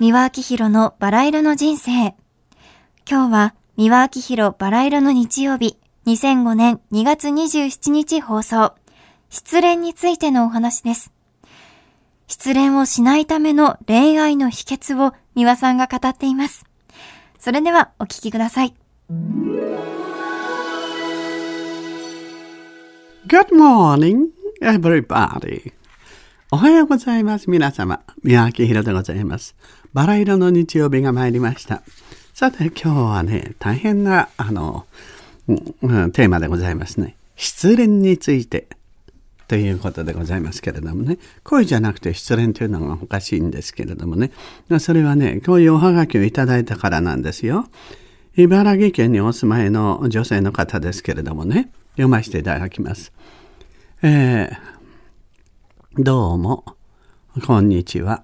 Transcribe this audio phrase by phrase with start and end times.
[0.00, 2.14] 三輪明宏のバラ色の人生。
[3.06, 5.76] 今日は三輪明宏バラ色の日曜日、
[6.06, 8.72] 2005年2月27日放送。
[9.28, 11.12] 失恋についてのお話です。
[12.28, 16.64] 失恋をしないための恋愛の秘訣を三輪さんが語っています。
[17.38, 18.74] それではお聞きください。
[23.26, 24.28] Good morning,
[24.62, 25.74] everybody.
[26.52, 27.48] おはようございます。
[27.48, 28.00] 皆様。
[28.24, 29.54] 宮脇宏でございます。
[29.92, 31.84] バラ色の日曜日が参りました。
[32.34, 34.84] さて、今日はね、大変な、あの、
[35.46, 37.14] うん、テーマでございますね。
[37.36, 38.66] 失恋について
[39.46, 41.18] ということでございますけれどもね。
[41.44, 44.32] 恋じゃなくて失恋というのがおかしいんですけれどもね。
[44.80, 47.68] それはね、こういうおはがきをいただいたからなんですよ。
[48.36, 51.70] 茨城県にお住まいの女性の方ですけれどもね。
[51.92, 53.12] 読ませていただきます。
[54.02, 54.79] えー
[55.98, 56.64] どうも、
[57.44, 58.22] こんにちは、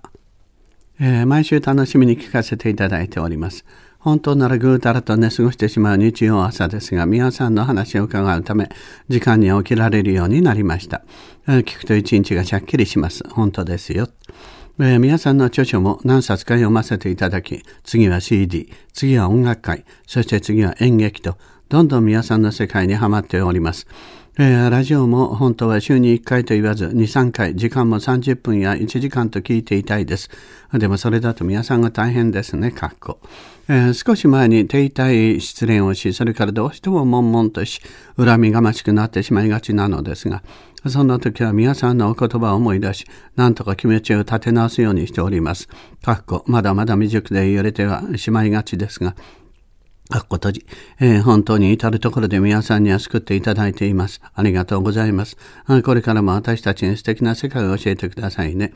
[1.00, 3.64] えー、毎週楽しみに聞かせていただいております。
[3.98, 8.68] 本当ならぐうたらと寝過ごしてしまう日曜朝ですが、皆さんの話を伺うため、
[9.08, 11.02] 時間に起きられるようになりました。
[11.48, 13.28] えー、聞くと一日がしゃっきりします。
[13.30, 14.08] 本当ですよ。
[14.78, 21.36] えー、皆さんの著書も何冊か読ませていただき、次は CD、次は音楽会、そして次は演劇と、
[21.68, 23.88] どんどん皆さんの世界にはまっております。
[24.38, 30.28] えー、ラジオも本当は週に1回と言わず2、3回、時間も30分や1時間と聞いていたいです。
[30.74, 33.18] でもそれだと皆さんが大変ですね、かっこ。
[33.66, 37.80] えー、少し前に手痛い失恋をし、それからどうしても悶々とし、
[38.18, 40.42] 恨みがましくなってしまいがちなのですが、
[40.86, 45.66] そんな時は皆さんのお言葉を思い出し、なんとか気持ちを立て直すようにしております。
[46.02, 49.16] かっこ、まだまだ未熟で揺れてはしまいがちですが、
[50.08, 50.66] かっこ閉じ、
[51.00, 54.20] えー、本当に至るところで皆さんには救っていただいています。
[54.34, 55.36] ありがとうございます。
[55.84, 58.72] これからも私たちに素敵な世界を教えてくださいね。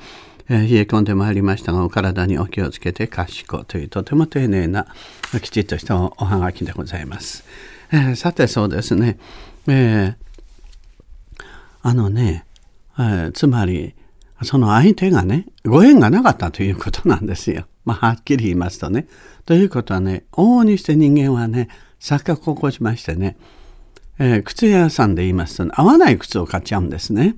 [0.48, 4.88] えー、冷え込んでまいりましたが、お体にお気をつけて、賢というとても丁寧な、
[5.40, 7.44] きちっとしたおはがきでございます。
[7.92, 9.16] えー、さて、そうですね。
[9.68, 10.16] え
[11.82, 12.44] あのね、
[12.98, 13.94] えつまり、
[14.42, 17.66] その相手がね、ご縁がなかったということなんですよ。
[17.90, 19.08] まあ、はっきり言いますとね。
[19.46, 21.68] ということはね、往々にして人間はね、
[21.98, 23.36] 錯覚を起こしましてね、
[24.20, 27.36] えー、靴屋さんで言いますと、ね、合わない靴を買っちゃうんですね。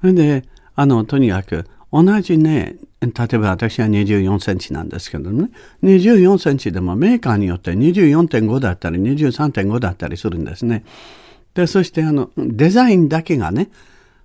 [0.00, 5.48] それで、あの、とにかく、同じね、例えば私は24センチなんですけどね、
[5.82, 10.84] 24センチでもメーカーによって24.5だったり23.5だったりするんですね。
[11.54, 13.70] で、そしてあの、デザインだけがね、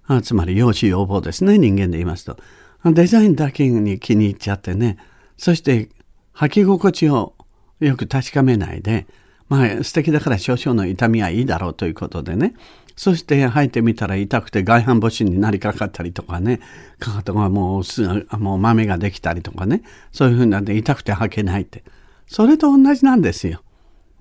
[0.07, 2.37] あつまり容姿要望ですね、人間で言いますと。
[2.83, 4.97] デザインだけに気に入っちゃってね、
[5.41, 5.89] そして
[6.35, 7.33] 履き心地を
[7.79, 9.07] よく確かめないで、
[9.49, 12.53] まあ素敵だから少々の痛みはいいだろうということでね、
[12.95, 16.59] そして履いてみたら痛くて外反母趾になりかかったりとかね、
[16.99, 18.03] かかとがもうす、
[18.37, 19.81] もう豆ができたりとかね、
[20.11, 21.83] そういうふうなんで痛くて履けないって。
[22.27, 23.63] それと同じなんですよ。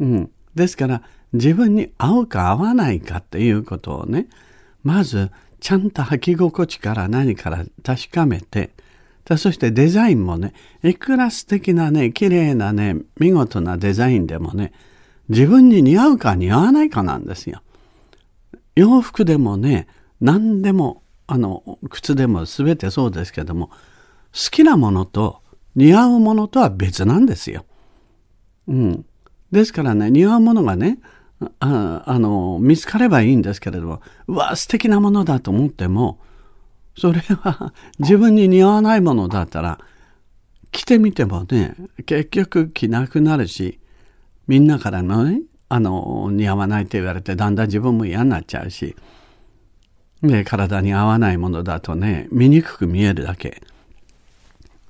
[0.00, 0.30] うん。
[0.54, 1.02] ですから
[1.34, 4.26] 自分に合うか合わないかっていうことをね、
[4.82, 5.30] まず
[5.60, 8.70] ちゃんと履き心地から何から確かめて、
[9.36, 14.72] そしてデザインもね、いくら素敵なね、綺麗なね、見事なデザインでもね、
[15.28, 17.62] 自分に似合うか似合わないかなんですよ。
[18.74, 19.86] 洋服でもね、
[20.20, 25.40] 何でも、あの、靴でも全てそうですけども、好きなものと
[25.76, 27.64] 似合うものとは別なんですよ。
[28.66, 29.04] うん。
[29.52, 30.98] ですからね、似合うものがね、
[31.60, 36.18] ああの、見つかればいいんですけれども、うわ、素敵なものだと思っても、
[37.00, 39.78] それは自分に似合わないものだったら
[40.70, 41.74] 着てみてもね
[42.04, 43.80] 結局着なくなるし
[44.46, 45.40] みんなからのね
[45.70, 48.96] あの似合わないって言われてだんだん自分も嫌になっちゃうし
[50.22, 53.62] で体に合わないものだとね醜く見えるだけ。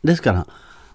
[0.02, 0.48] ですから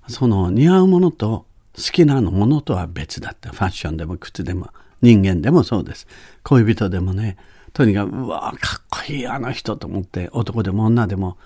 [0.10, 1.46] その似合うものと
[1.78, 3.48] 好きなものとは別だって。
[3.48, 4.68] ファッションでも靴でも
[5.02, 6.08] 人間でもそうです。
[6.44, 7.38] 恋人でもね
[7.76, 11.38] とにかく、うわかっこいいあの人と思って、男でも女でも、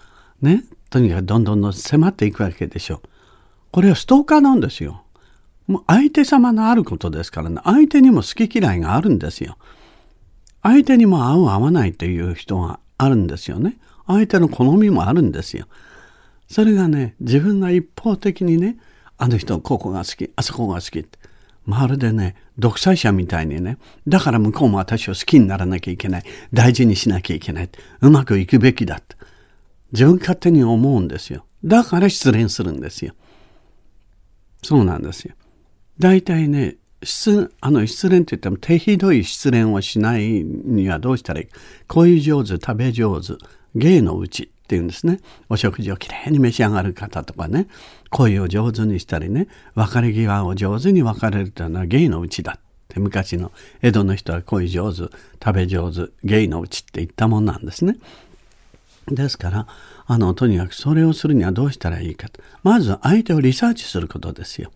[0.44, 3.02] ね、とにかくどんどんどん迫っていくわけでしょ。
[3.72, 5.02] これはストーカーなんですよ。
[5.66, 9.58] もう相手様のあることですからね、相手にも好き嫌いがあるんですよ。
[10.62, 13.80] 相手にも合う合わないという人があるんですよね。
[14.06, 15.66] 相手の好みもあるんですよ。
[16.48, 18.78] それがね、自分が一方的にね、
[19.18, 21.18] あの人ここが好き、あそこが好きって。
[21.66, 23.78] まるでね、独裁者みたいにね、
[24.08, 26.24] だから向こうも私を好きにならなきゃいけない。
[26.54, 27.70] 大事にしなきゃいけない。
[28.02, 29.16] うまくいくべきだって。
[29.94, 31.46] 自分勝手に思うんですよ。
[31.64, 33.14] だから失恋するんですよ。
[34.62, 35.36] そうなんですよ。
[35.98, 41.48] 大体ね、失あの失恋って言っても手ひどい失恋をしないにはどうしたらいい？
[41.48, 41.56] か
[41.88, 43.34] 恋上手、食べ上手、
[43.74, 44.52] 芸のうち。
[44.70, 45.20] っていうんですね。
[45.50, 47.68] お食事をきれいに召し上がる方とかね、
[48.12, 53.52] 恋を上手にしたりね、別れ際を上手に別れるというのは芸のうちだって昔の
[53.82, 57.98] 江戸の人は恋上手、食べ上手、芸のうちって言ったもんなんですね。
[59.08, 59.68] ですから、
[60.06, 62.40] あの、とにかくそれをするにはどうしたらいいかと。
[62.62, 64.72] まず相手をリサーチすることですよ。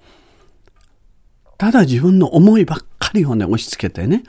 [1.59, 4.23] ただ自分の思いばっかりをね、押し付けてね、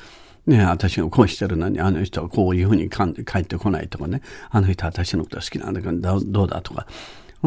[0.46, 4.20] ね、私がこうしてるのに、あの人はこういうふうに帰ってこないとかね、
[4.50, 6.86] あの人は私のこと好きなんだけど、どうだとか。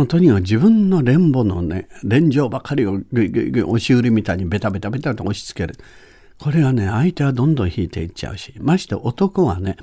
[0.08, 5.76] とにかく自分の連母のね、連情ばかりを押し売りみたいにベタベタベタと押し付ける。
[6.40, 9.78] これはね、相手はどんどん引いていっちゃうし、まして男はね、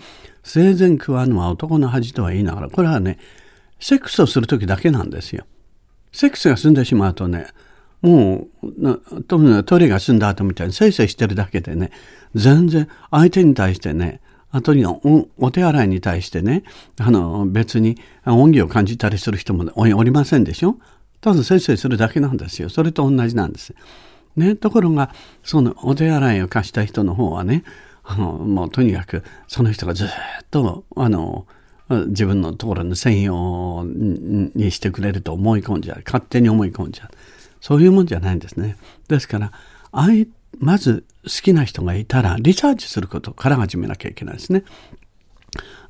[0.45, 3.19] 生前食わぬは男の恥とは言いながら、これはね、
[3.81, 5.47] セックスをするときだけなんですよ。
[6.13, 7.49] セックスが済んでしまうとね、
[8.05, 11.91] もう、トイレが済んだ後みたいにせいせいしてるだけでね、
[12.35, 14.21] 全然相手に対してね、
[14.51, 15.01] あとにお
[15.39, 16.65] お手洗いに対してね、
[17.01, 17.97] あの別に
[18.27, 20.77] 恩義を感じたりする人もおりませんでしょ？
[21.21, 22.69] ただせいせいするだけなんですよ。
[22.69, 23.75] それと同じなんです。
[24.37, 25.11] ね、ところが、
[25.43, 27.65] そのお手洗いを貸した人の方はね、
[28.03, 30.09] あの、もうとにかくその人がずっ
[30.51, 31.47] と、あの、
[32.09, 36.03] 自分のところの専用にしてくれると思い込んじゃう。
[36.05, 37.09] 勝手に思い込んじゃう。
[37.65, 38.77] そういうもんじゃないんですね。
[39.09, 39.51] ですから、
[40.59, 44.65] まず好きな人がいたらリサーチすることから始めなきゃいけないですね。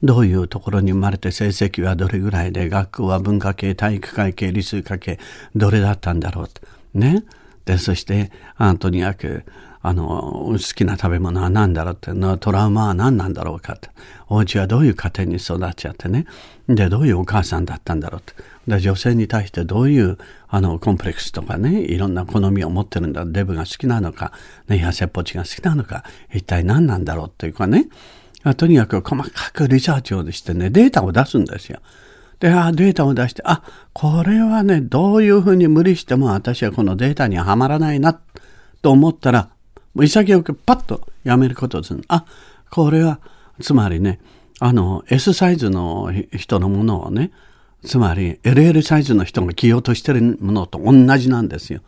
[0.00, 5.18] どういうところに生まれて成績はどれぐらいで、学校は文化系、体育会系、理数科系、
[5.56, 6.62] どれだったんだろうと。
[6.94, 7.24] ね。
[7.64, 9.44] で、そして、あとにかく、
[9.82, 13.90] あの、好きな食べ物は何だろうって、トラウマは何なんだろうかって。
[14.28, 16.26] お家はどういう家庭に育っちゃってね。
[16.68, 18.54] で、どういうお母さんだったんだろうって。
[18.66, 20.18] で女性に対してどういう
[20.48, 24.32] あのコンプレックスとかねいろんな好みを持ってるんだデブが好きなのか、
[24.68, 27.88] ね、痩せっぽちが好きなのか一体何なんだろうっていうかね
[28.56, 31.80] とにかく細かくリサーチをしてねデータを出すんですよ。
[32.44, 33.62] で、あデータを出して、あ、
[33.94, 38.20] これはね、どういうふうに無理しても私はこのデータにはまらないな
[38.82, 39.48] と思ったら、
[39.94, 41.96] もう潔くパッとやめることです。
[42.08, 42.26] あ、
[42.70, 43.18] これは、
[43.62, 44.20] つまりね、
[44.60, 47.30] あの、S サイズの人のものをね、
[47.82, 51.80] つまり LL サイズの人が着ようとしてるものと同じなんですよ。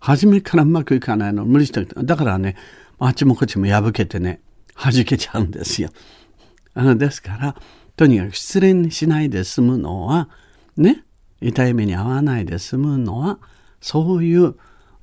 [0.00, 2.56] 初めからうまくいかないの無理してだからね
[2.98, 4.40] あっちもこっちも破けてね
[4.76, 5.90] 弾けちゃうんですよ。
[6.74, 7.56] ですから
[7.96, 10.28] とにかく失恋しないで済むのは
[10.76, 11.04] ね
[11.40, 13.38] 痛い目に遭わないで済むのは
[13.80, 14.54] そういう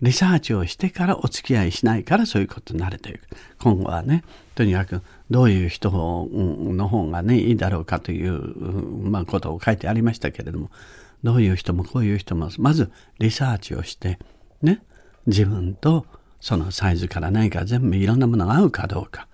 [0.02, 3.22] リサーチをしてからお付き合いしないからそういうことになるという
[3.62, 4.24] 今後はね
[4.54, 5.02] とにかく
[5.32, 8.42] どういう人の方がねいいだろうかという、
[9.10, 10.70] まあ、ことを書いてありましたけれども
[11.24, 14.20] どういう人もこういう人もまずリサーチをして
[14.62, 14.84] ね
[15.26, 16.06] 自分と
[16.42, 19.28] そのサイズから何か全部いろんなものが合うかどうか。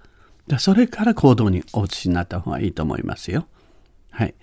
[0.49, 3.47] でそれから行動にお移しになった方がいいと思いますよ。
[4.09, 4.33] はい。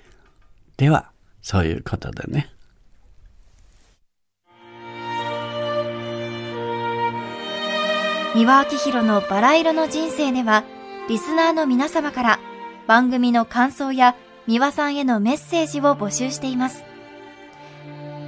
[0.76, 1.10] では
[1.42, 2.48] そういうことでね。
[8.36, 10.62] 三輪明宏のバラ色の人生では、
[11.08, 12.38] リスナーの皆様から
[12.86, 14.14] 番組の感想や
[14.46, 16.84] 三輪さんへのメッセージを募集しています。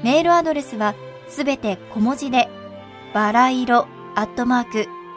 [0.02, 0.94] メールアドレスは
[1.28, 2.48] すべて小文字で、
[3.14, 3.86] バラ色
[4.16, 4.97] アットマーク